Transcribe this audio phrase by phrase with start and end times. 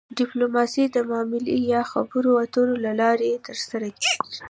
[0.19, 4.29] ډیپلوماسي د معاملې یا خبرو اترو له لارې ترسره کیږي